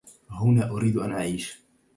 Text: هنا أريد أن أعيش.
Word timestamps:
هنا 0.29 0.69
أريد 0.69 0.97
أن 0.97 1.11
أعيش. 1.11 1.63